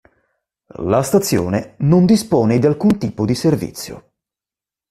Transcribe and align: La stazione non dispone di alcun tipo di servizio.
La 0.79 1.03
stazione 1.03 1.75
non 1.81 2.07
dispone 2.07 2.57
di 2.57 2.65
alcun 2.65 2.97
tipo 2.97 3.23
di 3.23 3.35
servizio. 3.35 4.13